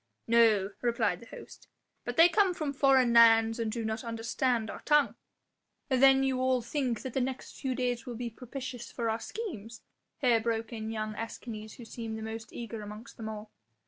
[0.25, 1.67] "No," replied the host,
[2.05, 5.13] "but they come from foreign lands and do not understand our tongue."
[5.89, 9.83] "Then you all think that the next few days will be propitious for our schemes?"
[10.17, 13.51] here broke in young Escanes who seemed the most eager amongst them all.